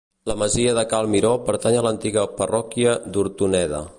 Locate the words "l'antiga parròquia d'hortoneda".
1.87-3.87